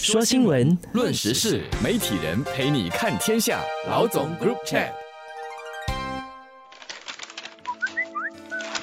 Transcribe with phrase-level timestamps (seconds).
[0.00, 3.60] 说新闻，论时事，媒体人陪你看天下。
[3.88, 4.90] 老总 Group Chat。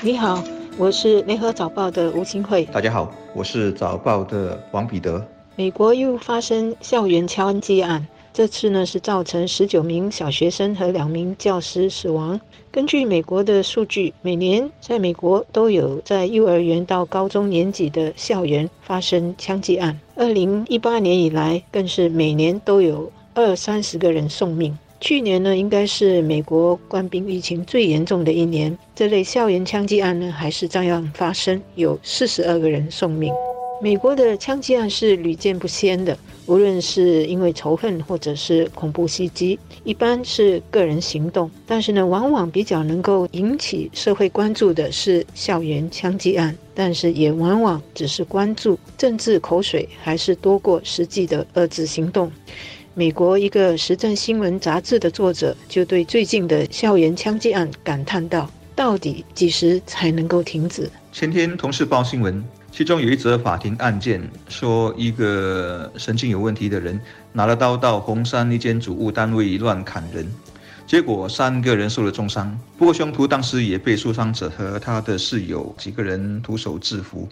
[0.02, 0.44] 你好，
[0.78, 2.66] 我是联合早报的吴清慧。
[2.66, 5.26] 大家好，我是早报的王彼得。
[5.56, 8.06] 美国又发生校园枪击案。
[8.36, 12.38] 这次呢是造成十九名小学生和两名教师死亡。
[12.70, 19.98] 根据美国的数据，每年在美国都有在幼儿园到高中年级的校园发生枪击案。
[20.16, 24.78] 二零一八年以来，更是每年都有二三十个人送命。
[25.00, 33.34] 去年呢，应该是美国官兵疫情最严重的一年，这类校园枪击案呢还是照样发生，有四十二个人送命。
[33.82, 36.18] 美国的枪击案是屡见不鲜的。
[36.48, 52.32] 无论是因为仇恨或者是恐怖袭击，一般是个人行动，但是呢，往往比较能够引起社会关注的是校园枪击案，但是也往往只是关注政治口水，还是多过实际的遏制行动。
[52.94, 62.42] 美国一个时政新闻杂志的作者就对最近的校园枪击案感叹道：“到底几时才能够停止？”前天同事报新闻。
[62.76, 67.00] 其中有一则法庭案件，说一个神经有问题的人
[67.32, 70.30] 拿了刀到红山一间主屋单位乱砍人，
[70.86, 72.60] 结果三个人受了重伤。
[72.78, 77.30] 不过凶徒当时也被受伤者和他的室友几个人徒手制服。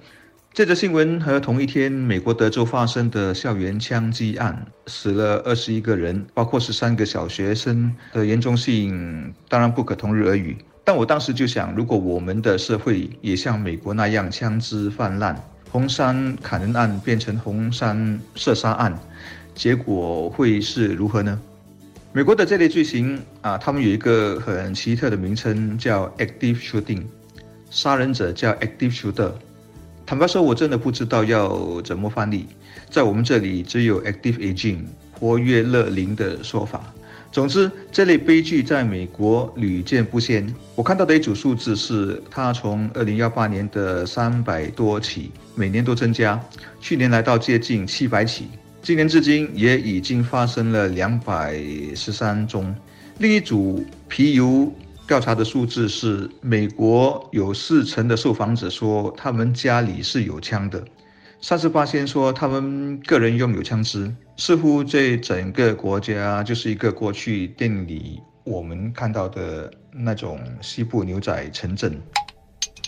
[0.54, 10.56] 这则新闻和同一天美国德州发生的校园枪击案，死了二十一个人，包括十三个小学生的严重性，当然不可同日而语。
[10.84, 15.36] 但我当时就想，如果我们的社会也像美国那样枪支泛滥，
[15.72, 18.98] 红山砍人案变成红山射杀案，
[19.56, 21.40] 结果会是如何呢？
[22.12, 27.04] 美国的这类罪行啊，他们有一个很奇特的名称，叫 active shooting，
[27.72, 29.32] 杀人者叫 active shooter。
[30.06, 32.46] 坦白说，我真的不知道要怎么翻译，
[32.90, 34.80] 在我们这里只有 active aging，
[35.18, 36.94] 活跃乐龄的说法。
[37.34, 40.48] 总之，这类悲剧在美国屡见不鲜。
[40.76, 46.40] 我看到的一组数字是，它从二零幺八年的三百多起，每年都增加，
[46.80, 48.50] 去年来到接近七百起，
[48.84, 51.60] 今年至今也已经发生了两百
[51.96, 52.74] 十三宗。
[53.18, 54.72] 另一组皮尤
[55.08, 60.86] 调查的数字是，美国有四成的受访者说他们家里是有枪的。
[61.46, 72.02] 三十八先说，他们个人拥有枪支，似乎这整个国家就是一个过去电影里我们看到的那种西部牛仔城镇。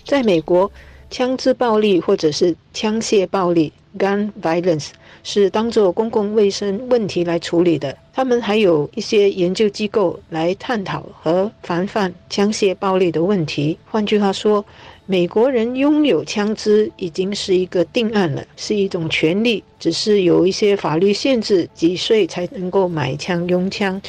[0.05, 0.71] 在美国，
[1.09, 4.91] 枪支暴力或者是枪械暴力 （gun violence）
[5.22, 7.97] 是当做公共卫生问题来处理的。
[8.13, 13.77] 他们还有一些研究机构来探讨和防范枪械暴力的问题。
[13.91, 14.63] 换句话说，
[15.07, 24.01] 美国人拥有枪支已经是一个定案了，是一种权利，只是有一些法律限制几岁才能够买枪拥枪，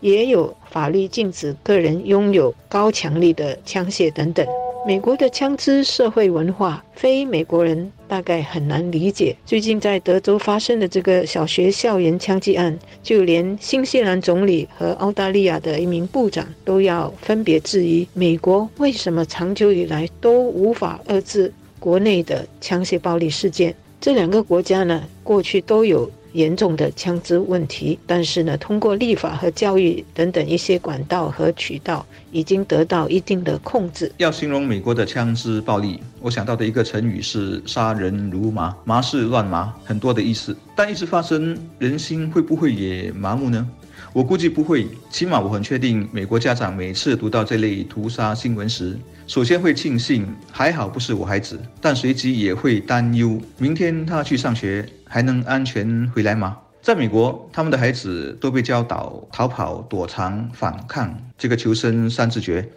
[0.00, 4.46] 也有法律禁止个人拥有高强力的枪械等等。
[4.86, 9.34] 美国的枪支社会文化，非美国人大概很难理解。
[9.46, 23.74] 最近在德州发生的这个小学校园枪击案，就连新西兰总理和澳大利亚的一名部长都要分别质疑：美国为什么长久以来都无法遏制国内的枪械暴力事件？
[24.02, 26.10] 这两个国家呢，过去都有。
[26.34, 34.12] 严重的枪支问题，但是呢，通过立法和教育等等一些管道和渠道，已经得到一定的控制。
[34.18, 40.56] 要形容美国的枪支暴力，我想到的一个成语是“杀人如麻”，麻是乱麻，很多的意思。
[40.76, 43.66] 但一直发生，人心会不会也麻木呢？
[44.12, 56.56] 我估计不会，起码我很确定，美国家长每次读到这类屠杀新闻时，首先会庆幸还好不是我孩子，但随即也会担忧，明天他去上学还能安全回来吗？
[56.80, 62.68] 在美国，他们的孩子都被教导逃跑、躲藏、反抗这个求生三字诀。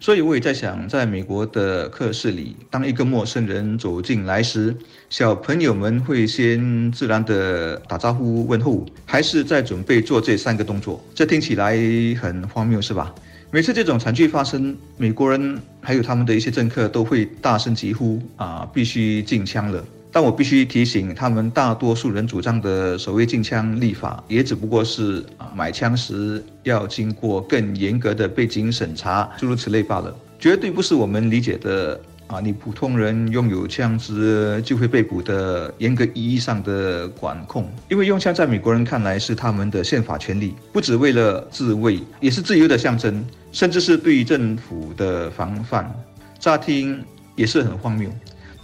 [0.00, 4.76] 所以我也在想，在美国的课室里，当一个陌生人走进来时，
[5.08, 11.02] 小朋友们会先自然的打招呼问候，还是在准备做这三个动作？
[11.14, 11.74] 这听起来
[12.20, 13.14] 很荒谬，是吧？
[13.50, 19.82] 每次这种惨剧发生，美国人还有他们的一些政客都会大声疾呼：“啊，必须禁枪了！”
[20.14, 37.68] 但我必须提醒他们，大多数人主张的所谓禁枪立法，也只不过是啊买枪时要经过更严格的背景审查，诸如此类罢了，绝对不是我们理解的啊你普通人拥有枪支就会被捕的严格意义上的管控。
[37.90, 45.92] 因为用枪在美国人看来是他们的宪法权利，不只为了自卫，也是自由的象征，甚至是对于政府的防范。
[46.38, 48.08] 乍听也是很荒谬。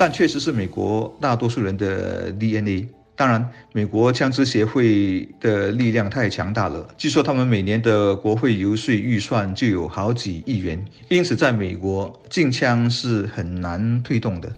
[0.01, 2.89] 但确实是美国大多数人的 DNA。
[3.15, 14.51] 当然，美国枪支协会的力量太强大了，据说他们每年的国会游说预算就有好几亿元，因此在美国禁枪是很难推动的。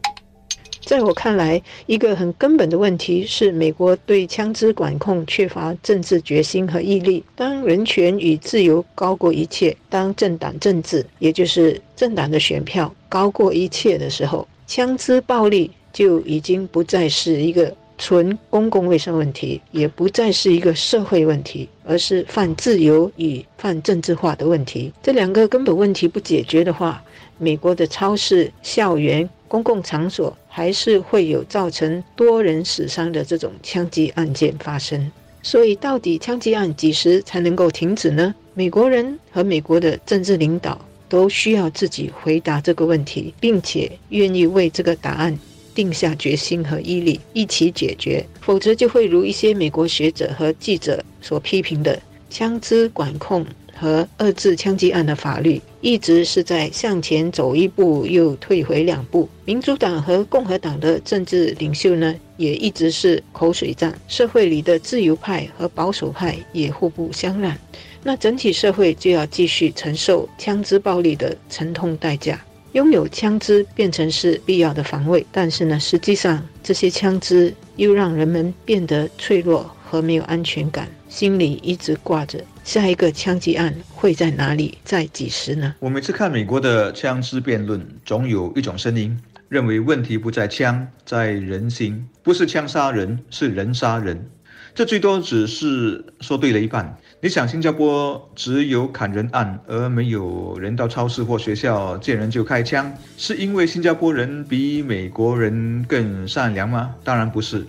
[0.85, 7.25] 在我看来，一个很根本的问题是，美国对枪支管控缺乏政治决心和毅力。
[7.35, 24.91] 当人权与自由高过一切，当政党政治，也就是政党的选票高过一切的时候，枪支暴力就已经不再是一个纯公共卫生问题，也不再是一个社会问题，而是泛自由与泛政治化的问题。
[25.03, 27.05] 这两个根本问题不解决的话，
[27.37, 29.29] 美国的超市、校园。
[29.47, 38.35] 公共场所还是会有造成多人死伤的这种枪击案件发生，所以到底枪击案几时才能够停止呢？
[38.55, 40.81] 美国人和美国的政治领导
[41.13, 45.39] 都需要自己回答这个问题，并且愿意为这个答案
[45.75, 52.01] 定下决心和毅力，一起解决，否则就会如一些美国学者和记者所批评的，
[52.31, 53.45] 枪支管控。
[53.75, 59.29] 和遏制枪击案的法律一直是在向前走一步又退回两步。
[59.45, 63.93] 民主党和共和党的政治领袖呢，也一直是口水战。
[64.07, 67.57] 社会里的自由派和保守派也互不相让。
[68.03, 72.41] 那整体社会就要继续承受枪支暴力的沉痛代价。
[72.73, 82.43] 拥有枪支变成是必要的防卫，但是呢，实际上这些枪支又让人们变得脆弱和没有安全感，心里一直挂着。
[82.65, 85.75] 下一个枪击案会在哪里，在几时呢？
[85.81, 89.15] 我每次看美国的枪支辩论，总有一种声音
[89.51, 94.31] 认为问题不在枪，在人心，不是枪杀人，是人杀人。
[94.75, 96.97] 这最多只是说对了一半。
[97.21, 106.95] 你想，新加坡只有砍人案，而没有人到超市或学校见人就开枪，是因为新加坡人比美国人更善良吗？
[107.05, 107.67] 当然不是。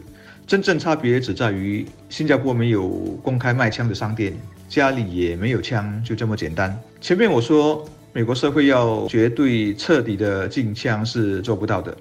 [0.48, 2.90] 真正差别只在于新加坡没有
[3.22, 4.34] 公开卖枪的商店。
[4.70, 6.76] 家里也没有枪，就这么简单。
[7.00, 11.96] 前面我说，美国社会要绝对彻底的禁枪是做不到的，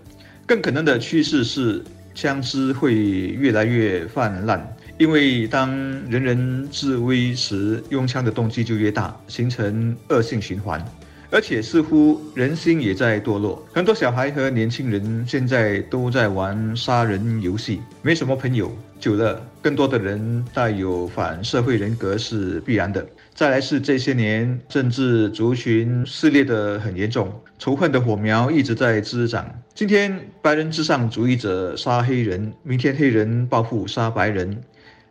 [0.47, 1.83] 更可能的趋势是
[2.15, 4.67] 枪支会越来越泛滥，
[5.03, 5.69] 因为当
[6.09, 10.81] 人人自危时，用枪的动机就越大，形成恶性循环。
[11.29, 18.71] 而且似乎人心也在堕落，很多小孩和年轻人现在都在玩杀人游戏，没什么朋友。
[19.01, 23.05] 久了，更多的人带有反社会人格是必然的。
[23.35, 29.53] 再来是这些年政治族群撕裂得很严重，仇恨的火苗一直在滋长。
[29.75, 34.57] 今天白人至上主义者杀黑人，明天黑人报复杀白人，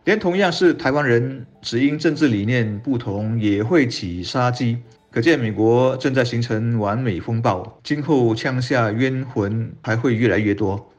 [0.03, 4.79] 连同样是台湾人，只因政治理念不同，也会起杀机。
[5.11, 10.90] 可见，美国正在形成完美风暴，今后枪下冤魂还会越来越多。